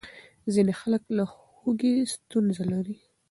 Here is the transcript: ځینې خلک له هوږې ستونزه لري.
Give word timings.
ځینې 0.53 0.73
خلک 0.81 1.03
له 1.17 1.23
هوږې 1.31 1.93
ستونزه 2.13 2.63
لري. 2.71 2.95